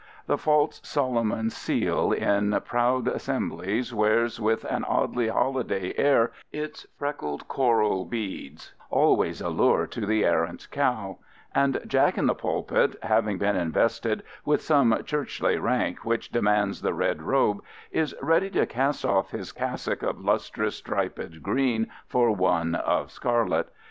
The 0.25 0.39
false 0.39 0.81
Solomon's 0.83 1.55
seal 1.55 2.11
in 2.11 2.59
proud 2.65 3.07
assemblies 3.07 3.93
wears 3.93 4.39
with 4.39 4.63
an 4.65 4.83
oddly 4.85 5.27
holiday 5.27 5.93
air 5.95 6.31
its 6.51 6.87
freckled 6.97 7.47
coral 7.47 8.05
beads, 8.05 8.73
always 8.89 9.41
a 9.41 9.49
lure 9.49 9.85
to 9.85 10.07
the 10.07 10.25
errant 10.25 10.67
cow; 10.71 11.19
and 11.53 11.79
jack 11.85 12.17
in 12.17 12.25
the 12.25 12.33
pulpit, 12.33 12.95
having 13.03 13.37
been 13.37 13.55
invested 13.55 14.23
with 14.43 14.63
some 14.63 15.03
churchly 15.05 15.59
rank 15.59 16.03
which 16.03 16.31
demands 16.31 16.81
the 16.81 16.95
red 16.95 17.21
robe, 17.21 17.61
is 17.91 18.15
ready 18.23 18.49
to 18.49 18.65
cast 18.65 19.05
off 19.05 19.29
his 19.29 19.51
cassock 19.51 20.01
of 20.01 20.19
lustrous 20.25 20.77
striped 20.77 21.43
green 21.43 21.91
for 22.07 22.31
one 22.31 22.73
of 22.73 23.11
scarlet. 23.11 23.69